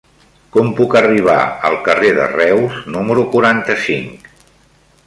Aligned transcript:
Com 0.55 0.69
puc 0.79 0.95
arribar 0.99 1.35
al 1.69 1.77
carrer 1.89 2.11
de 2.21 2.27
Reus 2.33 2.81
número 2.97 3.31
quaranta-cinc? 3.37 4.33